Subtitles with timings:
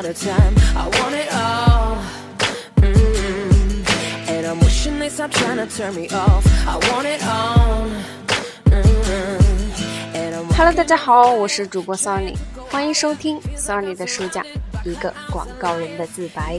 [0.00, 0.54] out of time.
[0.76, 1.98] I want it all.
[2.76, 4.30] Mm.
[4.30, 6.46] And I'm wishing they stop trying to turn me off.
[6.66, 7.86] I want it all.
[8.64, 10.54] Mm.
[10.56, 12.34] Hello，大家好，我是主播 Sony，
[12.70, 14.42] 欢迎收听 Sony 的书架，
[14.84, 16.58] 一个广告人的自白。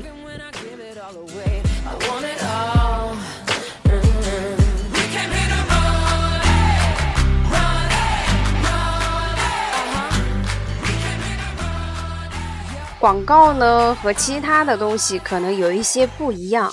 [13.02, 16.72] 广告呢和其他的东西可能有一些不一样，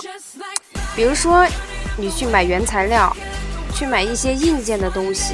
[0.95, 1.43] 比如说
[1.97, 3.11] 你去买原材料，
[3.73, 5.33] 去买一些硬件的东西，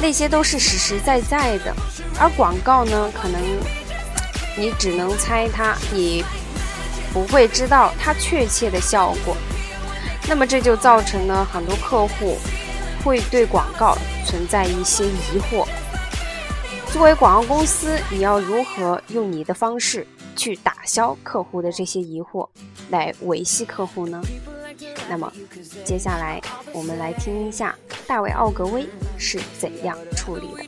[0.00, 1.74] 那些都是实实在在的，
[2.18, 3.38] 而广告呢，可能
[4.56, 6.24] 你只能猜它，你
[7.12, 9.36] 不会知道它确切的效果。
[10.26, 12.38] 那么这就造成了很多客户
[13.04, 15.66] 会对广告存在一些疑惑。
[16.90, 22.48] 作为广告公司，你要如何用你的方式去打消客户的这些疑惑
[22.90, 24.20] 来维系客户呢？
[25.08, 25.32] 那么
[25.84, 26.40] 接下来
[26.72, 28.86] 我们来听一下大卫奥格威
[29.18, 30.62] 是怎样处理的。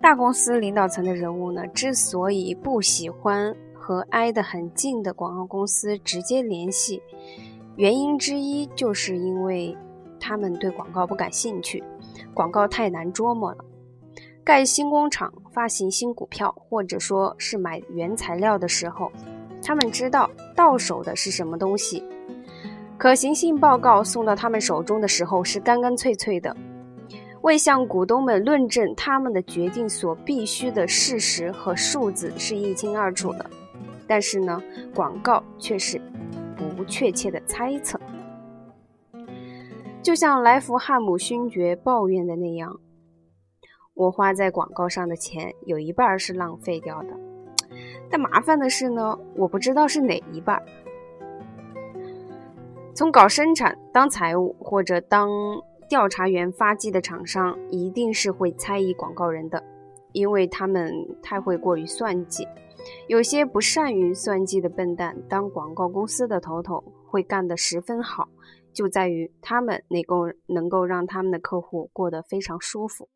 [0.00, 3.52] 大公司领导层的人物呢之所以不喜欢
[3.86, 7.00] 和挨得很近的广告公司直接联系，
[7.76, 9.76] 原因之一就是因为
[10.18, 11.84] 他们对广告不感兴趣，
[12.34, 13.58] 广告太难捉摸了。
[14.42, 19.08] 盖新工厂、发行新股票，或者说是买原材料的时候，
[19.62, 22.02] 他们知道到手的是什么东西，
[22.98, 26.56] 可行性报告送到他们手中的时候是干干脆脆的。
[27.42, 33.48] 为向股东们论证他们的决定所必须的事实和数字是一清二楚的，
[34.06, 34.62] 但是呢，
[34.94, 36.00] 广告却是
[36.56, 37.98] 不确切的猜测。
[40.02, 42.78] 就像莱弗汉姆勋爵抱怨的那样，
[43.94, 47.08] 我花在广告上的钱有一半是浪费掉的，
[48.08, 50.62] 但麻烦的是呢，我不知道是哪一半。
[52.94, 55.28] 从搞生产、当财务或者当
[55.88, 59.62] 调查员发迹的厂商一定是会猜疑广告人的，
[60.16, 60.90] 因为他们
[61.22, 62.48] 太会过于算计。
[63.06, 68.30] 有些不善于算计的笨蛋，当广告公司的头头会干得十分好，
[68.72, 73.10] 就在于他们能够能够让他们的客户过得非常舒服。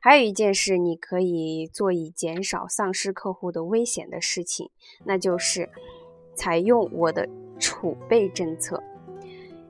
[0.00, 4.70] 还有一件事，你可以做以减少丧失客户的危险的事情，
[5.04, 5.68] 那就是
[6.34, 7.28] 采用我的
[7.60, 8.82] 储备政策。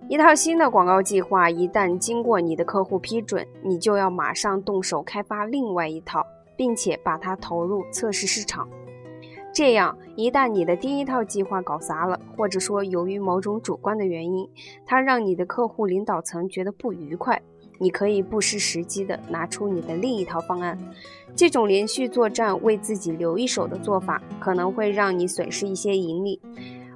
[0.08, 6.24] 一套新的广告计划一旦经过你的客户批准，你就要马上动手开发另外一套，
[6.56, 8.66] 并且把它投入测试市场。
[9.52, 14.48] 这样，一旦你的第一套计划搞砸了，或者说由于某种主观的原因，
[14.86, 17.42] 它让你的客户领导层觉得不愉快，
[17.78, 20.78] 你可以不失时机地拿出你的另一套方案。
[21.36, 26.40] 这种连续作战、为自己留一手的做法，可能会让你损失一些盈利，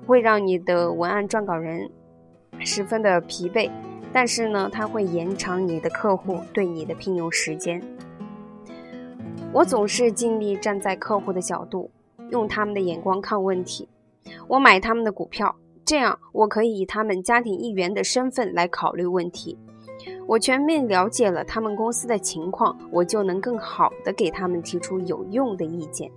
[0.06, 1.90] 会让你的文案撰稿人
[2.64, 3.70] 十分的疲惫，
[4.12, 7.82] 但是呢，它会延长你的客户对你的聘用时间。
[9.52, 11.90] 我总是尽力站在客户的角度，
[12.30, 13.88] 用他们的眼光看问题。
[14.48, 19.58] 我买他们的股票，这样我可以以他们家庭一员的身份来考虑问题。
[20.26, 26.10] 我全面了解了他们公司的情况，我就能更好的给他们提出有用的意见。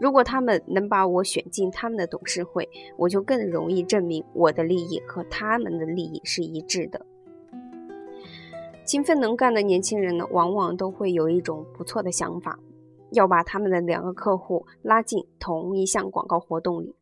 [0.00, 7.04] 如果他们能把我选进他们的董事会，我就更容易证明我的利益和他们的利益是一致的。
[8.84, 12.58] 勤奋能干的年轻人呢，往往都会有一种不错的想法，
[13.12, 16.94] 要把他们的两个客户拉进同一项广告活动里。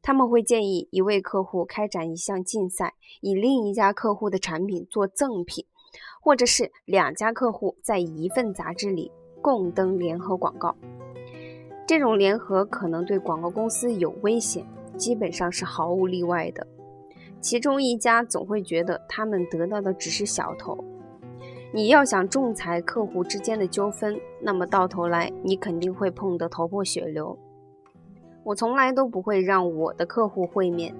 [0.00, 5.66] 他们会建议一位客户开展一项竞赛，以另一家客户的产品做赠品，
[6.22, 9.12] 或者是两家客户在一份杂志里
[9.42, 10.74] 共登联合广告。
[11.88, 14.62] 这种联合可能对广告公司有危险，
[14.98, 16.66] 基本上是毫无例外的。
[17.40, 20.84] 其中一家总会觉得他们得到的只是小头。
[21.72, 27.38] 你要想仲裁客户之间的纠纷，那么到头来你肯定会碰得头破血流。
[28.44, 30.94] 我从来都不会让我的客户会面，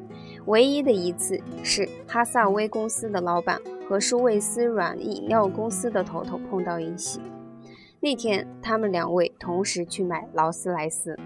[0.46, 7.20] 唯一的一次是哈萨威公司的老板和舒维斯软饮料公司的头头碰到一起。
[8.00, 11.18] 那天，他们两位同时去买劳斯莱斯。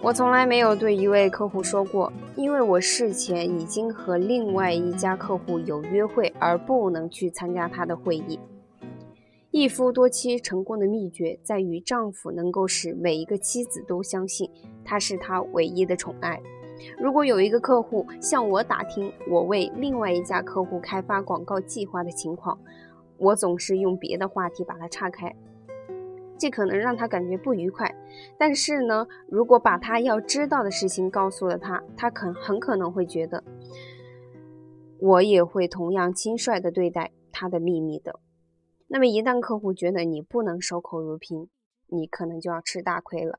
[0.00, 8.38] 我从来没有对一位客户说过，因为我事前已经和另外一家客户有约会，而不能去参加他的会议。
[9.50, 14.48] 一夫多妻成功的秘诀在于丈夫能够使每一个妻子都相信
[14.84, 16.40] 他是他唯一的宠爱，
[16.98, 22.58] 如果有一个客户向我打听我为另外一家客户开发广告计划的情况，
[23.22, 25.32] 我总是用别的话题把它岔开，
[26.36, 27.94] 这可能让他感觉不愉快。
[28.36, 33.44] 但是呢，如果把他要知道的事情告诉了他，他可很可能会觉得，
[34.98, 38.18] 我也会同样轻率地对待他的秘密的。
[38.88, 41.48] 那么一旦客户觉得你不能守口如瓶，
[41.86, 43.38] 你可能就要吃大亏了。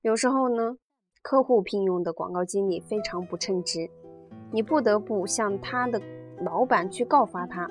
[0.00, 0.78] 有时候呢，
[1.20, 3.90] 客户聘用的广告经理非常不称职，
[4.50, 6.00] 你不得不向他的
[6.40, 7.68] 老板去告发他。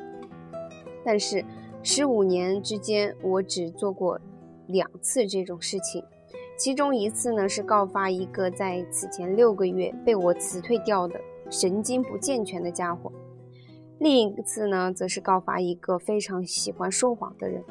[1.05, 1.45] 但是
[1.83, 4.19] 十五年之间，我只做过
[4.65, 6.03] 两次这种事情，
[6.57, 11.21] 其中一次呢是告发一个在此前六个月被我辞退掉的
[11.51, 13.11] 神经不健全的家伙，
[13.99, 17.63] 另一次呢则是告发一个非常喜欢说谎的人。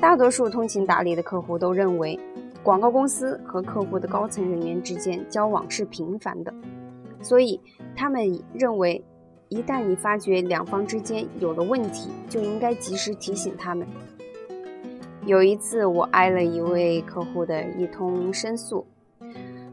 [0.00, 2.18] 大多数通情达理的客户都认为，
[2.64, 6.52] 广告公司和客户的高层人员之间交往是频繁的，
[7.22, 7.60] 所以
[7.94, 9.04] 他们认为。
[9.48, 13.86] 一旦你发觉两方之间有了问题，就应该及时提醒他们。
[15.24, 18.86] 有一次，我挨了一位客户的一通申诉，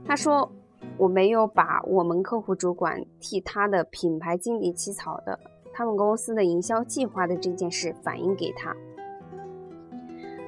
[0.05, 0.51] 他说
[0.97, 5.39] 我没有把我们客户主管替他的品牌经理起草的
[5.73, 8.75] 他们公司的营销计划的这件事反映给他。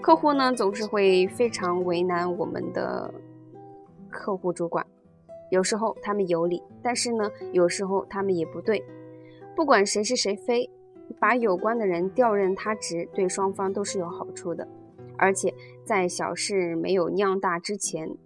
[0.01, 3.12] 客户呢总是会非常为难我们的
[4.10, 4.86] 客户主管，
[5.50, 8.83] 有时候他们有理，但是呢有时候他们也不对。
[9.56, 10.69] 不管谁是谁非，
[11.18, 14.68] 把有关的人调任他职，对双方都是有好处的。
[15.18, 15.54] 而且
[15.86, 18.18] 在小事没有酿大之前，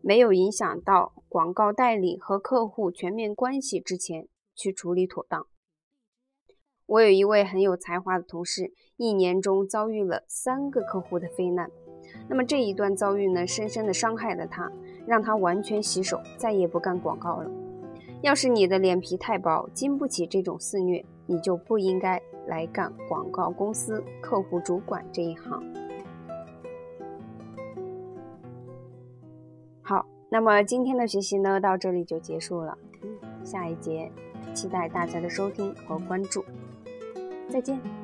[0.00, 5.46] 没有影响到广告代理和客户全面关系之前，去处理妥当。
[6.86, 11.70] 我有一位很有才华的同事，一年中遭遇了三个客户的非难。
[12.28, 14.72] 那么这一段遭遇呢，深深的伤害了他，
[15.06, 17.50] 让他完全洗手，再也不干广告了。
[18.22, 25.62] 要是你的脸皮太薄，经不起这种肆虐，你就不应该来干广告公司客户主管这一行。
[29.82, 32.76] 好，那么今天的学习呢，到这里就结束了。
[33.42, 34.12] 下一节，
[34.52, 36.44] 期待大家的收听和关注。
[37.48, 37.99] 再见。